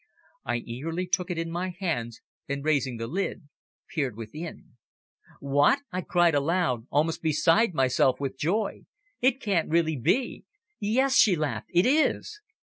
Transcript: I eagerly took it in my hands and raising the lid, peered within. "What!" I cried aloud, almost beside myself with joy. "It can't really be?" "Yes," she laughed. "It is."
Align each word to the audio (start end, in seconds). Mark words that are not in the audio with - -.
I 0.43 0.55
eagerly 0.57 1.05
took 1.05 1.29
it 1.29 1.37
in 1.37 1.51
my 1.51 1.69
hands 1.79 2.21
and 2.49 2.65
raising 2.65 2.97
the 2.97 3.05
lid, 3.05 3.43
peered 3.93 4.17
within. 4.17 4.71
"What!" 5.39 5.81
I 5.91 6.01
cried 6.01 6.33
aloud, 6.33 6.87
almost 6.89 7.21
beside 7.21 7.75
myself 7.75 8.19
with 8.19 8.35
joy. 8.35 8.85
"It 9.21 9.39
can't 9.39 9.69
really 9.69 9.97
be?" 9.97 10.45
"Yes," 10.79 11.17
she 11.19 11.35
laughed. 11.35 11.67
"It 11.71 11.85
is." 11.85 12.41